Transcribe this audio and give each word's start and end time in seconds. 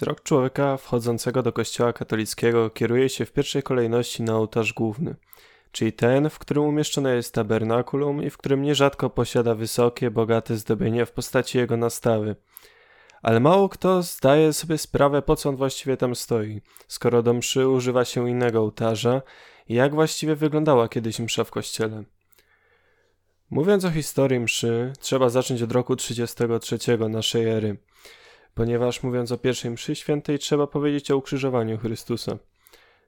Wzrok 0.00 0.22
człowieka 0.22 0.76
wchodzącego 0.76 1.42
do 1.42 1.52
kościoła 1.52 1.92
katolickiego 1.92 2.70
kieruje 2.70 3.08
się 3.08 3.24
w 3.24 3.32
pierwszej 3.32 3.62
kolejności 3.62 4.22
na 4.22 4.36
ołtarz 4.36 4.72
główny, 4.72 5.14
czyli 5.72 5.92
ten, 5.92 6.30
w 6.30 6.38
którym 6.38 6.64
umieszczone 6.64 7.16
jest 7.16 7.34
tabernakulum 7.34 8.22
i 8.22 8.30
w 8.30 8.38
którym 8.38 8.62
nierzadko 8.62 9.10
posiada 9.10 9.54
wysokie, 9.54 10.10
bogate 10.10 10.56
zdobienie 10.56 11.06
w 11.06 11.12
postaci 11.12 11.58
jego 11.58 11.76
nastawy. 11.76 12.36
Ale 13.22 13.40
mało 13.40 13.68
kto 13.68 14.02
zdaje 14.02 14.52
sobie 14.52 14.78
sprawę, 14.78 15.22
po 15.22 15.36
co 15.36 15.48
on 15.48 15.56
właściwie 15.56 15.96
tam 15.96 16.14
stoi, 16.14 16.60
skoro 16.88 17.22
do 17.22 17.34
mszy 17.34 17.68
używa 17.68 18.04
się 18.04 18.30
innego 18.30 18.60
ołtarza 18.60 19.22
i 19.68 19.74
jak 19.74 19.94
właściwie 19.94 20.36
wyglądała 20.36 20.88
kiedyś 20.88 21.18
msza 21.18 21.44
w 21.44 21.50
kościele. 21.50 22.04
Mówiąc 23.50 23.84
o 23.84 23.90
historii 23.90 24.40
mszy, 24.40 24.92
trzeba 25.00 25.28
zacząć 25.28 25.62
od 25.62 25.72
roku 25.72 25.96
33 25.96 26.78
naszej 27.08 27.48
ery– 27.48 27.76
ponieważ 28.54 29.02
mówiąc 29.02 29.32
o 29.32 29.38
pierwszej 29.38 29.70
mszy 29.70 29.94
świętej 29.94 30.38
trzeba 30.38 30.66
powiedzieć 30.66 31.10
o 31.10 31.16
ukrzyżowaniu 31.16 31.78
Chrystusa. 31.78 32.38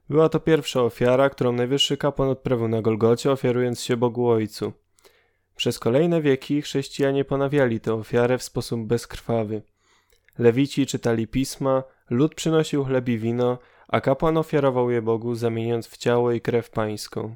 Była 0.09 0.29
to 0.29 0.39
pierwsza 0.39 0.81
ofiara, 0.81 1.29
którą 1.29 1.51
najwyższy 1.51 1.97
kapłan 1.97 2.29
odprawił 2.29 2.67
na 2.67 2.81
Golgocie, 2.81 3.31
ofiarując 3.31 3.81
się 3.81 3.97
Bogu 3.97 4.29
Ojcu. 4.29 4.73
Przez 5.55 5.79
kolejne 5.79 6.21
wieki 6.21 6.61
chrześcijanie 6.61 7.25
ponawiali 7.25 7.79
tę 7.79 7.93
ofiarę 7.93 8.37
w 8.37 8.43
sposób 8.43 8.81
bezkrwawy. 8.87 9.61
Lewici 10.39 10.85
czytali 10.85 11.27
pisma, 11.27 11.83
lud 12.09 12.35
przynosił 12.35 12.85
chleb 12.85 13.09
i 13.09 13.17
wino, 13.17 13.57
a 13.87 14.01
kapłan 14.01 14.37
ofiarował 14.37 14.91
je 14.91 15.01
Bogu, 15.01 15.35
zamieniając 15.35 15.87
w 15.87 15.97
ciało 15.97 16.31
i 16.31 16.41
krew 16.41 16.69
pańską. 16.69 17.35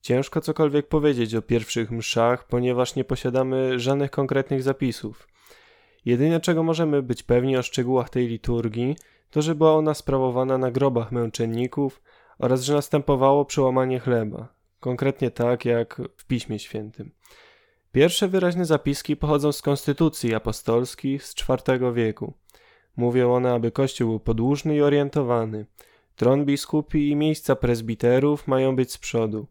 Ciężko 0.00 0.40
cokolwiek 0.40 0.88
powiedzieć 0.88 1.34
o 1.34 1.42
pierwszych 1.42 1.90
mszach, 1.90 2.46
ponieważ 2.46 2.94
nie 2.94 3.04
posiadamy 3.04 3.80
żadnych 3.80 4.10
konkretnych 4.10 4.62
zapisów. 4.62 5.28
Jedyne 6.08 6.40
czego 6.40 6.62
możemy 6.62 7.02
być 7.02 7.22
pewni 7.22 7.56
o 7.56 7.62
szczegółach 7.62 8.10
tej 8.10 8.28
liturgii, 8.28 8.96
to 9.30 9.42
że 9.42 9.54
była 9.54 9.74
ona 9.74 9.94
sprawowana 9.94 10.58
na 10.58 10.70
grobach 10.70 11.12
męczenników 11.12 12.02
oraz 12.38 12.62
że 12.62 12.74
następowało 12.74 13.44
przełamanie 13.44 14.00
chleba, 14.00 14.48
konkretnie 14.80 15.30
tak 15.30 15.64
jak 15.64 16.02
w 16.16 16.26
Piśmie 16.26 16.58
Świętym. 16.58 17.10
Pierwsze 17.92 18.28
wyraźne 18.28 18.64
zapiski 18.64 19.16
pochodzą 19.16 19.52
z 19.52 19.62
konstytucji 19.62 20.34
apostolskich 20.34 21.24
z 21.24 21.34
IV 21.68 21.92
wieku. 21.92 22.32
Mówią 22.96 23.32
one, 23.32 23.52
aby 23.52 23.70
kościół 23.70 24.08
był 24.08 24.20
podłużny 24.20 24.76
i 24.76 24.82
orientowany. 24.82 25.66
Tron 26.16 26.44
biskupi 26.44 27.10
i 27.10 27.16
miejsca 27.16 27.56
prezbiterów 27.56 28.46
mają 28.46 28.76
być 28.76 28.92
z 28.92 28.98
przodu. 28.98 29.46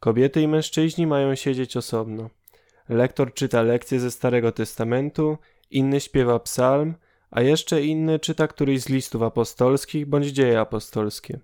Kobiety 0.00 0.42
i 0.42 0.48
mężczyźni 0.48 1.06
mają 1.06 1.34
siedzieć 1.34 1.76
osobno. 1.76 2.30
Lektor 2.88 3.34
czyta 3.34 3.62
lekcje 3.62 4.00
ze 4.00 4.10
Starego 4.10 4.52
Testamentu 4.52 5.38
inny 5.74 6.00
śpiewa 6.00 6.38
psalm, 6.38 6.94
a 7.30 7.42
jeszcze 7.42 7.82
inny 7.82 8.18
czyta 8.18 8.48
któryś 8.48 8.80
z 8.80 8.88
listów 8.88 9.22
apostolskich 9.22 10.06
bądź 10.06 10.26
dzieje 10.26 10.60
apostolskie. 10.60 11.38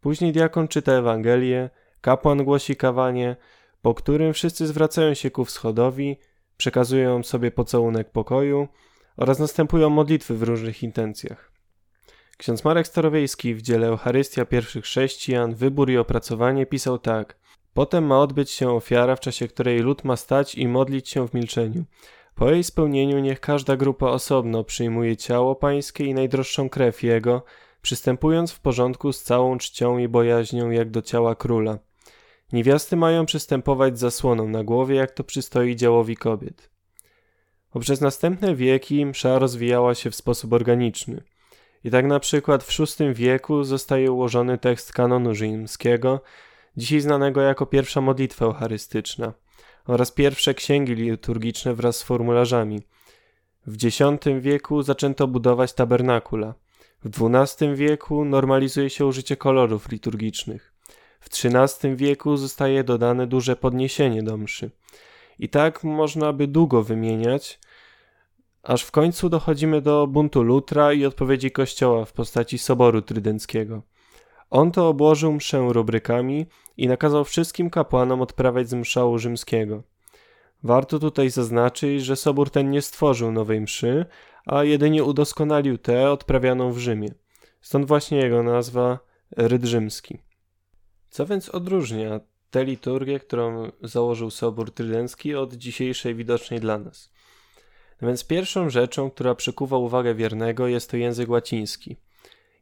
Później 0.00 0.32
diakon 0.32 0.68
czyta 0.68 0.92
Ewangelię, 0.92 1.70
kapłan 2.00 2.44
głosi 2.44 2.76
kawanie, 2.76 3.36
po 3.82 3.94
którym 3.94 4.32
wszyscy 4.32 4.66
zwracają 4.66 5.14
się 5.14 5.30
ku 5.30 5.44
wschodowi, 5.44 6.16
przekazują 6.56 7.22
sobie 7.22 7.50
pocałunek 7.50 8.10
pokoju 8.10 8.68
oraz 9.16 9.38
następują 9.38 9.90
modlitwy 9.90 10.34
w 10.34 10.42
różnych 10.42 10.82
intencjach. 10.82 11.52
Ksiądz 12.36 12.64
Marek 12.64 12.86
Starowiejski 12.86 13.54
w 13.54 13.62
dziele 13.62 13.86
Eucharystia 13.86 14.44
pierwszych 14.44 14.84
chrześcijan, 14.84 15.54
wybór 15.54 15.90
i 15.90 15.98
opracowanie 15.98 16.66
pisał 16.66 16.98
tak. 16.98 17.38
Potem 17.74 18.06
ma 18.06 18.20
odbyć 18.20 18.50
się 18.50 18.70
ofiara, 18.70 19.16
w 19.16 19.20
czasie 19.20 19.48
której 19.48 19.78
lud 19.78 20.04
ma 20.04 20.16
stać 20.16 20.54
i 20.54 20.68
modlić 20.68 21.08
się 21.08 21.28
w 21.28 21.34
milczeniu. 21.34 21.84
Po 22.38 22.50
jej 22.50 22.64
spełnieniu 22.64 23.18
niech 23.18 23.40
każda 23.40 23.76
grupa 23.76 24.06
osobno 24.06 24.64
przyjmuje 24.64 25.16
ciało 25.16 25.54
pańskie 25.54 26.04
i 26.04 26.14
najdroższą 26.14 26.68
krew 26.68 27.02
jego, 27.02 27.42
przystępując 27.82 28.52
w 28.52 28.60
porządku 28.60 29.12
z 29.12 29.22
całą 29.22 29.58
czcią 29.58 29.98
i 29.98 30.08
bojaźnią 30.08 30.70
jak 30.70 30.90
do 30.90 31.02
ciała 31.02 31.34
króla. 31.34 31.78
Niewiasty 32.52 32.96
mają 32.96 33.26
przystępować 33.26 33.98
zasłoną 33.98 34.48
na 34.48 34.64
głowie, 34.64 34.96
jak 34.96 35.10
to 35.10 35.24
przystoi 35.24 35.76
działowi 35.76 36.16
kobiet. 36.16 36.70
Poprzez 37.70 38.00
następne 38.00 38.54
wieki 38.54 39.06
msza 39.06 39.38
rozwijała 39.38 39.94
się 39.94 40.10
w 40.10 40.16
sposób 40.16 40.52
organiczny. 40.52 41.22
I 41.84 41.90
tak 41.90 42.06
na 42.06 42.20
przykład 42.20 42.64
w 42.64 42.78
VI 42.78 43.14
wieku 43.14 43.64
zostaje 43.64 44.12
ułożony 44.12 44.58
tekst 44.58 44.92
kanonu 44.92 45.34
rzymskiego, 45.34 46.20
dzisiaj 46.76 47.00
znanego 47.00 47.40
jako 47.40 47.66
pierwsza 47.66 48.00
modlitwa 48.00 48.44
eucharystyczna– 48.44 49.32
oraz 49.88 50.12
pierwsze 50.12 50.54
księgi 50.54 50.94
liturgiczne 50.94 51.74
wraz 51.74 51.96
z 51.96 52.02
formularzami. 52.02 52.80
W 53.66 53.84
X 53.84 53.98
wieku 54.40 54.82
zaczęto 54.82 55.28
budować 55.28 55.72
tabernakula. 55.72 56.54
W 57.04 57.34
XII 57.34 57.74
wieku 57.74 58.24
normalizuje 58.24 58.90
się 58.90 59.06
użycie 59.06 59.36
kolorów 59.36 59.88
liturgicznych. 59.88 60.74
W 61.20 61.28
XIII 61.44 61.96
wieku 61.96 62.36
zostaje 62.36 62.84
dodane 62.84 63.26
duże 63.26 63.56
podniesienie 63.56 64.22
do 64.22 64.36
mszy. 64.36 64.70
I 65.38 65.48
tak 65.48 65.84
można 65.84 66.32
by 66.32 66.46
długo 66.46 66.82
wymieniać, 66.82 67.58
aż 68.62 68.82
w 68.82 68.90
końcu 68.90 69.28
dochodzimy 69.28 69.82
do 69.82 70.06
buntu 70.06 70.42
Lutra 70.42 70.92
i 70.92 71.06
odpowiedzi 71.06 71.50
Kościoła 71.50 72.04
w 72.04 72.12
postaci 72.12 72.58
Soboru 72.58 73.02
Trydenckiego. 73.02 73.82
On 74.50 74.72
to 74.72 74.88
obłożył 74.88 75.32
mszę 75.32 75.68
rubrykami 75.70 76.46
i 76.76 76.88
nakazał 76.88 77.24
wszystkim 77.24 77.70
kapłanom 77.70 78.22
odprawiać 78.22 78.68
z 78.68 78.74
mszału 78.74 79.18
rzymskiego. 79.18 79.82
Warto 80.62 80.98
tutaj 80.98 81.30
zaznaczyć, 81.30 82.04
że 82.04 82.16
sobór 82.16 82.50
ten 82.50 82.70
nie 82.70 82.82
stworzył 82.82 83.32
nowej 83.32 83.60
mszy, 83.60 84.06
a 84.46 84.64
jedynie 84.64 85.04
udoskonalił 85.04 85.78
tę 85.78 86.10
odprawianą 86.10 86.72
w 86.72 86.78
Rzymie. 86.78 87.08
Stąd 87.60 87.86
właśnie 87.86 88.18
jego 88.18 88.42
nazwa 88.42 88.98
Ryd 89.36 89.64
Rzymski. 89.64 90.18
Co 91.10 91.26
więc 91.26 91.48
odróżnia 91.48 92.20
tę 92.50 92.64
liturgię, 92.64 93.20
którą 93.20 93.70
założył 93.82 94.30
Sobór 94.30 94.74
Trydencki 94.74 95.34
od 95.34 95.54
dzisiejszej 95.54 96.14
widocznej 96.14 96.60
dla 96.60 96.78
nas? 96.78 97.12
No 98.02 98.08
więc 98.08 98.24
pierwszą 98.24 98.70
rzeczą, 98.70 99.10
która 99.10 99.34
przykuwa 99.34 99.76
uwagę 99.76 100.14
wiernego 100.14 100.66
jest 100.66 100.90
to 100.90 100.96
język 100.96 101.28
łaciński– 101.28 101.96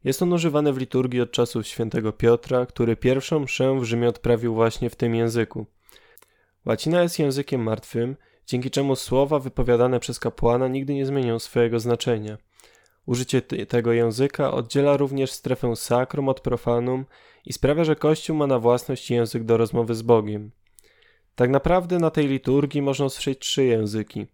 jest 0.04 0.22
on 0.22 0.32
używany 0.32 0.72
w 0.72 0.78
liturgii 0.78 1.20
od 1.20 1.30
czasów 1.30 1.66
świętego 1.66 2.12
Piotra, 2.12 2.66
który 2.66 2.96
pierwszą 2.96 3.40
mszę 3.40 3.80
w 3.80 3.84
Rzymie 3.84 4.08
odprawił 4.08 4.54
właśnie 4.54 4.90
w 4.90 4.96
tym 4.96 5.14
języku. 5.14 5.66
Łacina 6.66 7.02
jest 7.02 7.18
językiem 7.18 7.62
martwym, 7.62 8.16
dzięki 8.46 8.70
czemu 8.70 8.96
słowa 8.96 9.38
wypowiadane 9.38 10.00
przez 10.00 10.18
kapłana 10.18 10.68
nigdy 10.68 10.94
nie 10.94 11.06
zmienią 11.06 11.38
swojego 11.38 11.80
znaczenia. 11.80 12.38
Użycie 13.06 13.42
tego 13.42 13.92
języka 13.92 14.52
oddziela 14.52 14.96
również 14.96 15.32
strefę 15.32 15.76
sakrum 15.76 16.28
od 16.28 16.40
profanum 16.40 17.04
i 17.44 17.52
sprawia, 17.52 17.84
że 17.84 17.96
Kościół 17.96 18.36
ma 18.36 18.46
na 18.46 18.58
własność 18.58 19.10
język 19.10 19.44
do 19.44 19.56
rozmowy 19.56 19.94
z 19.94 20.02
Bogiem. 20.02 20.50
Tak 21.34 21.50
naprawdę 21.50 21.98
na 21.98 22.10
tej 22.10 22.28
liturgii 22.28 22.82
można 22.82 23.04
usłyszeć 23.04 23.38
trzy 23.38 23.64
języki. 23.64 24.26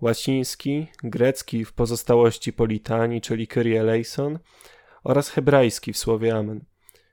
Łaciński, 0.00 0.86
grecki 1.02 1.64
w 1.64 1.72
pozostałości 1.72 2.52
po 2.52 2.66
litanii, 2.66 3.20
czyli 3.20 3.46
Kyrie 3.46 3.80
eleison, 3.80 4.38
oraz 5.06 5.28
hebrajski 5.28 5.92
w 5.92 5.98
słowie 5.98 6.36
Amen. 6.36 6.64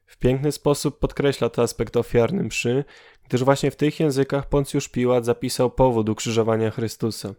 W 0.06 0.18
piękny 0.18 0.52
sposób 0.52 1.00
podkreśla 1.00 1.50
to 1.50 1.62
aspekt 1.62 1.98
ofiarny 1.98 2.44
mszy, 2.44 2.86
gdyż 3.28 3.44
właśnie 3.44 3.72
w 3.72 3.76
tych 3.76 4.00
językach 4.00 4.50
Poncjusz 4.50 4.90
Piłat 4.90 5.26
zapisał 5.26 5.72
powód 5.72 6.10
ukrzyżowania 6.10 6.72
Chrystusa. 6.72 7.34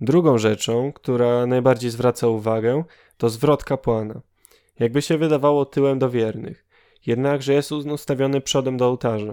Drugą 0.00 0.38
rzeczą, 0.38 0.92
która 0.92 1.46
najbardziej 1.46 1.90
zwraca 1.90 2.28
uwagę, 2.28 2.84
to 3.16 3.28
zwrot 3.28 3.64
kapłana. 3.64 4.20
Jakby 4.78 5.02
się 5.02 5.18
wydawało 5.18 5.64
tyłem 5.64 5.98
do 5.98 6.10
wiernych, 6.10 6.66
jednakże 7.06 7.52
jest 7.52 7.72
ustawiony 7.72 8.40
przodem 8.40 8.76
do 8.76 8.86
ołtarza. 8.86 9.32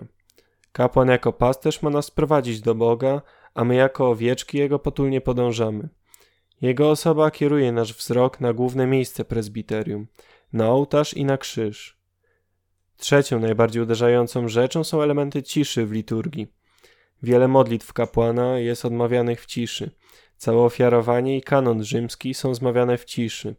Kapłan 0.71 1.07
jako 1.07 1.33
pasterz 1.33 1.81
ma 1.81 1.89
nas 1.89 2.11
prowadzić 2.11 2.61
do 2.61 2.75
Boga, 2.75 3.21
a 3.53 3.63
my 3.63 3.75
jako 3.75 4.09
owieczki 4.09 4.57
Jego 4.57 4.79
potulnie 4.79 5.21
podążamy. 5.21 5.89
Jego 6.61 6.89
osoba 6.89 7.31
kieruje 7.31 7.71
nasz 7.71 7.93
wzrok 7.93 8.39
na 8.39 8.53
główne 8.53 8.87
miejsce 8.87 9.25
prezbiterium, 9.25 10.07
na 10.53 10.69
ołtarz 10.69 11.13
i 11.13 11.25
na 11.25 11.37
krzyż. 11.37 11.99
Trzecią 12.97 13.39
najbardziej 13.39 13.83
uderzającą 13.83 14.47
rzeczą 14.47 14.83
są 14.83 15.01
elementy 15.01 15.43
ciszy 15.43 15.85
w 15.85 15.91
liturgii. 15.91 16.47
Wiele 17.23 17.47
modlitw 17.47 17.93
kapłana 17.93 18.59
jest 18.59 18.85
odmawianych 18.85 19.41
w 19.41 19.45
ciszy. 19.45 19.91
Całe 20.37 20.61
ofiarowanie 20.61 21.37
i 21.37 21.41
kanon 21.41 21.83
rzymski 21.83 22.33
są 22.33 22.55
zmawiane 22.55 22.97
w 22.97 23.05
ciszy. 23.05 23.55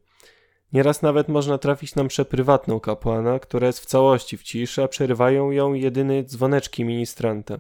Nieraz 0.73 1.03
nawet 1.03 1.29
można 1.29 1.59
trafić 1.59 1.95
na 1.95 2.05
mszę 2.05 2.25
prywatną 2.25 2.81
kapłana, 2.81 3.39
która 3.39 3.67
jest 3.67 3.81
w 3.81 3.87
całości 3.87 4.37
w 4.37 4.43
ciszy, 4.43 4.83
a 4.83 4.89
przerywają 4.89 5.51
ją 5.51 5.75
jedyny 5.75 6.25
dzwoneczki 6.25 6.85
ministranta. 6.85 7.59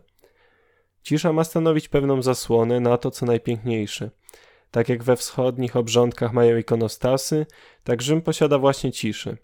Cisza 1.03 1.33
ma 1.33 1.45
stanowić 1.45 1.89
pewną 1.89 2.23
zasłonę 2.23 2.81
na 2.81 2.99
to, 2.99 3.11
co 3.11 3.27
najpiękniejsze– 3.27 4.11
tak 4.71 4.89
jak 4.89 5.03
we 5.03 5.17
wschodnich 5.17 5.77
obrządkach 5.77 6.33
mają 6.33 6.57
ikonostasy, 6.57 7.47
tak 7.85 8.03
Rzym 8.03 8.23
posiada 8.23 8.59
właśnie 8.59 8.93
ciszę. 8.93 9.37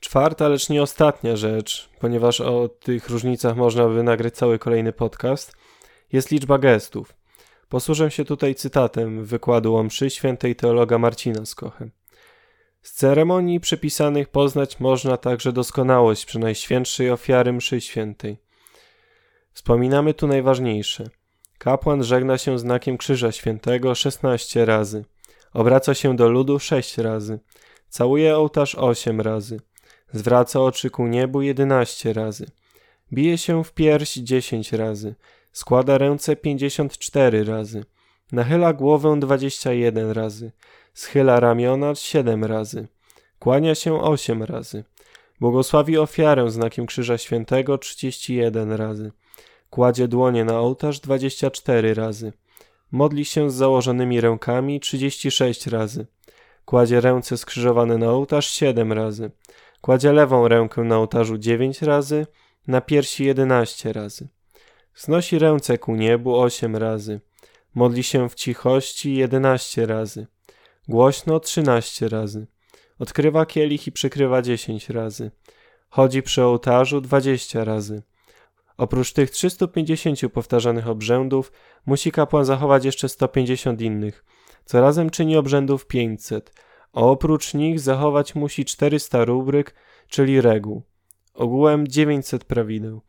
Czwarta, 0.00 0.48
lecz 0.48 0.68
nie 0.68 0.82
ostatnia 0.82 1.36
rzecz, 1.36 1.90
ponieważ 2.00 2.40
o 2.40 2.68
tych 2.68 3.08
różnicach 3.08 3.56
można 3.56 3.88
by 3.88 4.02
nagrać 4.02 4.34
cały 4.34 4.58
kolejny 4.58 4.92
podcast, 4.92 5.52
jest 6.12 6.30
liczba 6.30 6.58
gestów. 6.58 7.14
Posłużę 7.68 8.10
się 8.10 8.24
tutaj 8.24 8.54
cytatem 8.54 9.24
wykładu 9.24 9.76
o 9.76 9.82
mszy 9.82 10.10
świętej 10.10 10.56
teologa 10.56 10.98
Marcina 10.98 11.46
Skochem. 11.46 11.90
Z 12.82 12.92
ceremonii 12.92 13.60
przypisanych 13.60 14.28
poznać 14.28 14.80
można 14.80 15.16
także 15.16 15.52
doskonałość 15.52 16.26
przy 16.26 16.38
najświętszej 16.38 17.10
ofiary 17.10 17.52
mszy 17.52 17.80
świętej. 17.80 18.38
Wspominamy 19.52 20.14
tu 20.14 20.26
najważniejsze. 20.26 21.04
Kapłan 21.58 22.04
żegna 22.04 22.38
się 22.38 22.58
znakiem 22.58 22.98
Krzyża 22.98 23.32
Świętego 23.32 23.94
16 23.94 24.64
razy. 24.64 25.04
Obraca 25.52 25.94
się 25.94 26.16
do 26.16 26.28
ludu 26.28 26.58
6 26.58 26.98
razy. 26.98 27.40
Całuje 27.88 28.36
ołtarz 28.36 28.74
8 28.74 29.20
razy. 29.20 29.60
Zwraca 30.12 30.60
oczy 30.60 30.90
ku 30.90 31.06
niebu 31.06 31.42
11 31.42 32.12
razy. 32.12 32.46
Bije 33.12 33.38
się 33.38 33.64
w 33.64 33.72
pierś 33.72 34.14
10 34.14 34.72
razy. 34.72 35.14
Składa 35.52 35.98
ręce 35.98 36.36
54 36.36 37.44
razy. 37.44 37.84
Nachyla 38.32 38.72
głowę 38.72 39.20
21 39.20 40.10
razy. 40.10 40.52
Schyla 40.94 41.40
ramiona 41.40 41.94
7 41.94 42.44
razy. 42.44 42.88
Kłania 43.38 43.74
się 43.74 44.02
8 44.02 44.42
razy. 44.42 44.84
Błogosławi 45.40 45.98
ofiarę 45.98 46.50
znakiem 46.50 46.86
Krzyża 46.86 47.18
Świętego 47.18 47.78
31 47.78 48.72
razy. 48.72 49.12
Kładzie 49.70 50.08
dłonie 50.08 50.44
na 50.44 50.60
ołtarz 50.60 51.00
24 51.00 51.94
razy. 51.94 52.32
Modli 52.92 53.24
się 53.24 53.50
z 53.50 53.54
założonymi 53.54 54.20
rękami 54.20 54.80
36 54.80 55.66
razy. 55.66 56.06
Kładzie 56.64 57.00
ręce 57.00 57.36
skrzyżowane 57.36 57.98
na 57.98 58.10
ołtarz 58.10 58.50
7 58.50 58.92
razy. 58.92 59.30
Kładzie 59.80 60.12
lewą 60.12 60.48
rękę 60.48 60.82
na 60.82 60.98
ołtarzu 60.98 61.38
9 61.38 61.82
razy, 61.82 62.26
na 62.66 62.80
piersi 62.80 63.24
11 63.24 63.92
razy. 63.92 64.28
Znosi 64.94 65.38
ręce 65.38 65.78
ku 65.78 65.96
niebu 65.96 66.40
8 66.40 66.76
razy. 66.76 67.20
Modli 67.74 68.02
się 68.02 68.28
w 68.28 68.34
cichości 68.34 69.14
11 69.14 69.86
razy. 69.86 70.26
Głośno 70.88 71.40
13 71.40 72.08
razy. 72.08 72.46
Odkrywa 72.98 73.46
kielich 73.46 73.86
i 73.86 73.92
przykrywa 73.92 74.42
10 74.42 74.90
razy. 74.90 75.30
Chodzi 75.88 76.22
przy 76.22 76.42
ołtarzu 76.42 77.00
20 77.00 77.64
razy. 77.64 78.02
Oprócz 78.78 79.12
tych 79.12 79.30
350 79.30 80.20
powtarzanych 80.32 80.88
obrzędów, 80.88 81.52
musi 81.86 82.12
kapłan 82.12 82.44
zachować 82.44 82.84
jeszcze 82.84 83.08
150 83.08 83.80
innych, 83.80 84.24
co 84.64 84.80
razem 84.80 85.10
czyni 85.10 85.36
obrzędów 85.36 85.86
500, 85.86 86.52
a 86.92 87.00
oprócz 87.00 87.54
nich 87.54 87.80
zachować 87.80 88.34
musi 88.34 88.64
400 88.64 89.24
rubryk, 89.24 89.74
czyli 90.08 90.40
reguł. 90.40 90.82
Ogółem 91.34 91.88
900 91.88 92.44
prawideł. 92.44 93.00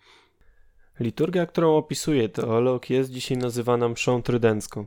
Liturgia, 1.00 1.46
którą 1.46 1.78
opisuje 1.78 2.30
teolog, 2.30 2.90
jest 2.90 3.12
dzisiaj 3.12 3.38
nazywana 3.38 3.90
mszą 3.90 4.22
trydencką. 4.22 4.86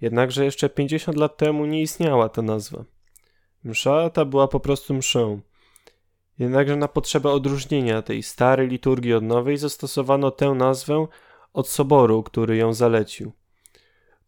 Jednakże 0.00 0.44
jeszcze 0.44 0.68
50 0.68 1.16
lat 1.16 1.36
temu 1.36 1.66
nie 1.66 1.82
istniała 1.82 2.28
ta 2.28 2.42
nazwa. 2.42 2.84
Msza 3.64 4.10
ta 4.10 4.24
była 4.24 4.48
po 4.48 4.60
prostu 4.60 4.94
mszą. 4.94 5.40
Jednakże 6.40 6.76
na 6.76 6.88
potrzebę 6.88 7.30
odróżnienia 7.30 8.02
tej 8.02 8.22
starej 8.22 8.68
liturgii 8.68 9.14
od 9.14 9.24
nowej 9.24 9.56
zastosowano 9.56 10.30
tę 10.30 10.50
nazwę 10.50 11.06
od 11.52 11.68
soboru, 11.68 12.22
który 12.22 12.56
ją 12.56 12.74
zalecił. 12.74 13.32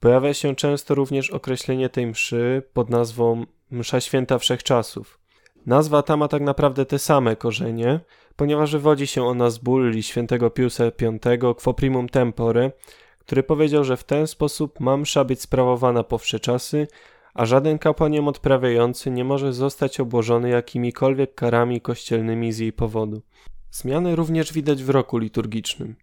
Pojawia 0.00 0.34
się 0.34 0.56
często 0.56 0.94
również 0.94 1.30
określenie 1.30 1.88
tej 1.88 2.06
mszy 2.06 2.62
pod 2.72 2.90
nazwą 2.90 3.46
Msza 3.70 4.00
Święta 4.00 4.38
Wszechczasów. 4.38 5.18
Nazwa 5.66 6.02
ta 6.02 6.16
ma 6.16 6.28
tak 6.28 6.42
naprawdę 6.42 6.86
te 6.86 6.98
same 6.98 7.36
korzenie, 7.36 8.00
ponieważ 8.36 8.72
wywodzi 8.72 9.06
się 9.06 9.24
ona 9.24 9.50
z 9.50 9.58
bulli 9.58 10.02
świętego 10.02 10.50
Piusa 10.50 10.84
V 11.24 11.54
Quo 11.54 11.74
Primum 11.74 12.08
Tempore, 12.08 12.70
który 13.18 13.42
powiedział, 13.42 13.84
że 13.84 13.96
w 13.96 14.04
ten 14.04 14.26
sposób 14.26 14.80
ma 14.80 14.96
msza 14.96 15.24
być 15.24 15.40
sprawowana 15.40 16.02
po 16.04 16.18
czasy, 16.18 16.86
a 17.34 17.46
żaden 17.46 17.78
kapłan 17.78 18.14
ją 18.14 18.28
odprawiający 18.28 19.10
nie 19.10 19.24
może 19.24 19.52
zostać 19.52 20.00
obłożony 20.00 20.48
jakimikolwiek 20.48 21.34
karami 21.34 21.80
kościelnymi 21.80 22.52
z 22.52 22.58
jej 22.58 22.72
powodu. 22.72 23.22
Zmiany 23.70 24.16
również 24.16 24.52
widać 24.52 24.82
w 24.84 24.90
roku 24.90 25.18
liturgicznym. 25.18 25.96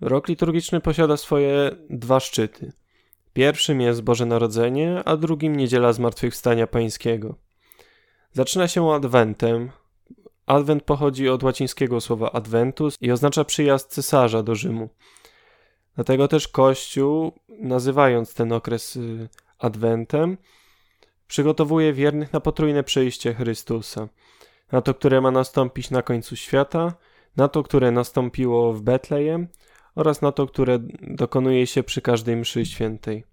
Rok 0.00 0.28
liturgiczny 0.28 0.80
posiada 0.80 1.16
swoje 1.16 1.70
dwa 1.90 2.20
szczyty. 2.20 2.72
Pierwszym 3.32 3.80
jest 3.80 4.02
Boże 4.02 4.26
Narodzenie, 4.26 5.02
a 5.04 5.16
drugim 5.16 5.56
Niedziela 5.56 5.92
Zmartwychwstania 5.92 6.66
Pańskiego. 6.66 7.34
Zaczyna 8.32 8.68
się 8.68 8.92
adwentem. 8.92 9.70
Adwent 10.46 10.82
pochodzi 10.82 11.28
od 11.28 11.42
łacińskiego 11.42 12.00
słowa 12.00 12.32
adventus 12.32 12.96
i 13.00 13.10
oznacza 13.10 13.44
przyjazd 13.44 13.90
cesarza 13.90 14.42
do 14.42 14.54
Rzymu. 14.54 14.88
Dlatego 15.94 16.28
też 16.28 16.48
Kościół, 16.48 17.32
nazywając 17.48 18.34
ten 18.34 18.52
okres 18.52 18.96
y, 18.96 19.28
adwentem, 19.64 20.38
przygotowuje 21.26 21.92
wiernych 21.92 22.32
na 22.32 22.40
potrójne 22.40 22.84
przyjście 22.84 23.34
Chrystusa. 23.34 24.08
Na 24.72 24.80
to, 24.80 24.94
które 24.94 25.20
ma 25.20 25.30
nastąpić 25.30 25.90
na 25.90 26.02
końcu 26.02 26.36
świata, 26.36 26.94
na 27.36 27.48
to, 27.48 27.62
które 27.62 27.90
nastąpiło 27.90 28.72
w 28.72 28.82
Betlejem 28.82 29.48
oraz 29.94 30.22
na 30.22 30.32
to, 30.32 30.46
które 30.46 30.78
dokonuje 31.00 31.66
się 31.66 31.82
przy 31.82 32.00
każdej 32.00 32.36
mszy 32.36 32.66
świętej. 32.66 33.24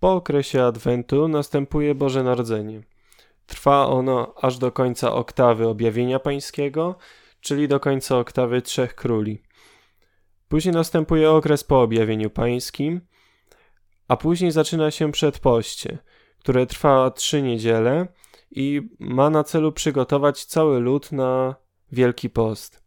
Po 0.00 0.12
okresie 0.12 0.64
Adwentu 0.64 1.28
następuje 1.28 1.94
Boże 1.94 2.22
Narodzenie. 2.22 2.82
Trwa 3.46 3.86
ono 3.86 4.34
aż 4.42 4.58
do 4.58 4.72
końca 4.72 5.12
oktawy 5.12 5.68
objawienia 5.68 6.18
pańskiego, 6.18 6.96
czyli 7.40 7.68
do 7.68 7.80
końca 7.80 8.18
oktawy 8.18 8.62
Trzech 8.62 8.94
Króli. 8.94 9.42
Później 10.48 10.74
następuje 10.74 11.30
okres 11.30 11.64
po 11.64 11.82
objawieniu 11.82 12.30
pańskim, 12.30 13.00
a 14.08 14.16
później 14.16 14.50
zaczyna 14.50 14.90
się 14.90 15.12
przedpoście, 15.12 15.98
które 16.38 16.66
trwa 16.66 17.10
trzy 17.10 17.42
niedziele 17.42 18.06
i 18.50 18.82
ma 18.98 19.30
na 19.30 19.44
celu 19.44 19.72
przygotować 19.72 20.44
cały 20.44 20.80
lud 20.80 21.12
na 21.12 21.54
Wielki 21.92 22.30
Post. 22.30 22.82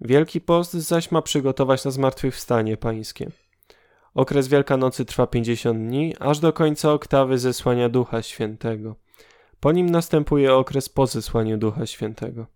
Wielki 0.00 0.40
Post 0.40 0.72
zaś 0.72 1.10
ma 1.10 1.22
przygotować 1.22 1.84
na 1.84 1.90
zmartwychwstanie 1.90 2.76
pańskie. 2.76 3.30
Okres 4.14 4.48
Wielkanocy 4.48 5.04
trwa 5.04 5.26
50 5.26 5.78
dni, 5.78 6.14
aż 6.20 6.38
do 6.38 6.52
końca 6.52 6.92
oktawy 6.92 7.38
zesłania 7.38 7.88
Ducha 7.88 8.22
Świętego. 8.22 8.96
Po 9.60 9.72
nim 9.72 9.90
następuje 9.90 10.54
okres 10.54 10.88
po 10.88 11.06
zesłaniu 11.06 11.58
Ducha 11.58 11.86
Świętego. 11.86 12.46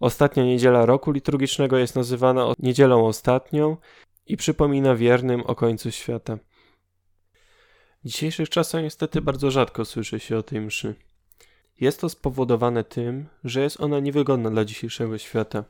Ostatnia 0.00 0.44
niedziela 0.44 0.86
roku 0.86 1.10
liturgicznego 1.10 1.78
jest 1.78 1.96
nazywana 1.96 2.52
niedzielą 2.58 3.06
ostatnią 3.06 3.76
i 4.26 4.36
przypomina 4.36 4.96
wiernym 4.96 5.40
o 5.40 5.54
końcu 5.54 5.90
świata. 5.90 6.38
W 8.04 8.08
dzisiejszych 8.08 8.48
czasach 8.48 8.82
niestety 8.82 9.20
bardzo 9.20 9.50
rzadko 9.50 9.84
słyszy 9.84 10.20
się 10.20 10.36
o 10.36 10.42
tej 10.42 10.60
mszy. 10.60 10.94
Jest 11.80 12.00
to 12.00 12.08
spowodowane 12.08 12.84
tym, 12.84 13.26
że 13.44 13.60
jest 13.60 13.80
ona 13.80 14.00
niewygodna 14.00 14.50
dla 14.50 14.64
dzisiejszego 14.64 15.18
świata. 15.18 15.64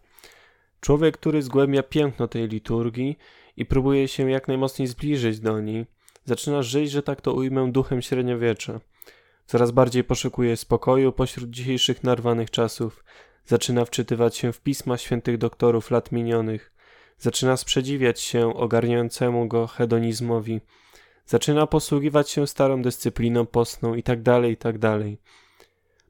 Człowiek, 0.80 1.18
który 1.18 1.42
zgłębia 1.42 1.82
piękno 1.82 2.28
tej 2.28 2.48
liturgii 2.48 3.18
i 3.56 3.66
próbuje 3.66 4.08
się 4.08 4.30
jak 4.30 4.48
najmocniej 4.48 4.88
zbliżyć 4.88 5.40
do 5.40 5.60
niej, 5.60 5.86
zaczyna 6.24 6.62
żyć, 6.62 6.90
że 6.90 7.02
tak 7.02 7.20
to 7.20 7.32
ujmę, 7.32 7.72
duchem 7.72 8.02
średniowiecza. 8.02 8.80
Coraz 9.46 9.70
bardziej 9.70 10.04
poszukuje 10.04 10.56
spokoju 10.56 11.12
pośród 11.12 11.50
dzisiejszych 11.50 12.04
narwanych 12.04 12.50
czasów, 12.50 13.04
zaczyna 13.46 13.84
wczytywać 13.84 14.36
się 14.36 14.52
w 14.52 14.60
pisma 14.60 14.98
świętych 14.98 15.38
doktorów 15.38 15.90
lat 15.90 16.12
minionych, 16.12 16.72
zaczyna 17.18 17.56
sprzeciwiać 17.56 18.20
się 18.20 18.54
ogarniającemu 18.54 19.48
go 19.48 19.66
hedonizmowi, 19.66 20.60
zaczyna 21.26 21.66
posługiwać 21.66 22.30
się 22.30 22.46
starą 22.46 22.82
dyscypliną 22.82 23.46
postną 23.46 23.94
itd., 23.94 24.22
tak 24.24 24.44
itd. 24.44 24.78
Tak 24.78 25.02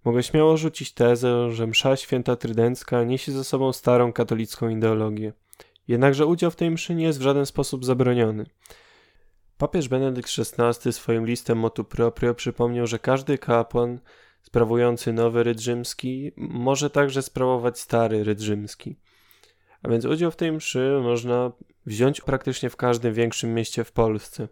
Mogę 0.05 0.23
śmiało 0.23 0.57
rzucić 0.57 0.93
tezę, 0.93 1.53
że 1.53 1.67
msza 1.67 1.97
święta 1.97 2.37
trydencka 2.37 3.05
niesie 3.05 3.33
ze 3.33 3.45
sobą 3.45 3.73
starą 3.73 4.13
katolicką 4.13 4.69
ideologię. 4.69 5.33
Jednakże 5.89 6.27
udział 6.27 6.51
w 6.51 6.57
tej 6.57 6.71
mszy 6.71 6.95
nie 6.95 7.05
jest 7.05 7.19
w 7.19 7.23
żaden 7.23 7.47
sposób 7.47 7.85
zabroniony. 7.85 8.47
Papież 9.59 9.89
Benedykt 9.89 10.31
XVI 10.39 10.93
swoim 10.93 11.27
listem 11.27 11.59
motu 11.59 11.85
proprio 11.85 12.35
przypomniał, 12.35 12.87
że 12.87 12.99
każdy 12.99 13.39
kapłan 13.39 14.01
sprawujący 14.43 15.13
nowy 15.13 15.43
ryd 15.43 15.61
rzymski 15.61 16.33
może 16.37 16.91
także 16.91 17.23
sprawować 17.23 17.79
stary 17.79 18.25
ryd 18.25 18.41
rzymski. 18.41 18.97
A 19.83 19.89
więc 19.89 20.05
udział 20.05 20.31
w 20.31 20.37
tej 20.37 20.53
mszy 20.53 21.01
można 21.03 21.53
wziąć 21.87 22.21
praktycznie 22.21 22.71
w 22.71 22.77
każdym 22.77 23.15
większym 23.15 23.55
mieście 23.55 23.85
w 23.85 23.93
Polsce. 23.93 24.49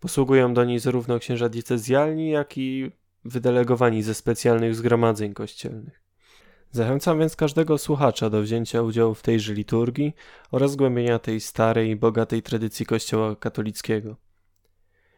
Posługują 0.00 0.54
do 0.54 0.64
niej 0.64 0.78
zarówno 0.78 1.18
księża 1.18 1.48
diecezjalni, 1.48 2.30
jak 2.30 2.58
i 2.58 2.90
wydelegowani 3.24 4.02
ze 4.02 4.14
specjalnych 4.14 4.74
zgromadzeń 4.74 5.34
kościelnych. 5.34 6.02
Zachęcam 6.70 7.18
więc 7.18 7.36
każdego 7.36 7.78
słuchacza 7.78 8.30
do 8.30 8.42
wzięcia 8.42 8.82
udziału 8.82 9.14
w 9.14 9.22
tejże 9.22 9.54
liturgii 9.54 10.14
oraz 10.50 10.72
zgłębienia 10.72 11.18
tej 11.18 11.40
starej 11.40 11.90
i 11.90 11.96
bogatej 11.96 12.42
tradycji 12.42 12.86
Kościoła 12.86 13.36
katolickiego. 13.36 14.16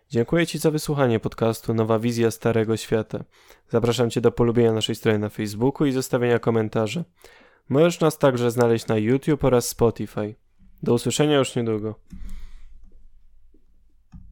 Dziękuję 0.09 0.47
Ci 0.47 0.59
za 0.59 0.71
wysłuchanie 0.71 1.21
podcastu 1.21 1.75
Nowa 1.75 1.99
Wizja 1.99 2.31
Starego 2.31 2.77
Świata. 2.77 3.25
Zapraszam 3.69 4.11
Cię 4.11 4.21
do 4.21 4.33
polubienia 4.33 4.73
naszej 4.73 4.95
strony 4.95 5.19
na 5.19 5.29
Facebooku 5.29 5.87
i 5.87 5.93
zostawienia 5.93 6.39
komentarzy. 6.39 7.05
Możesz 7.69 8.01
nas 8.01 8.19
także 8.19 8.51
znaleźć 8.51 8.87
na 8.87 8.97
YouTube 8.97 9.45
oraz 9.45 9.69
Spotify. 9.69 10.35
Do 10.83 10.95
usłyszenia 10.95 11.39
już 11.39 11.57
niedługo. 11.57 11.95